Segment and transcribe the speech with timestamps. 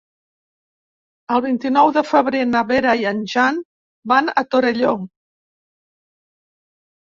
[1.35, 3.61] El vint-i-nou de febrer na Vera i en Jan
[4.15, 4.99] van a Torelló.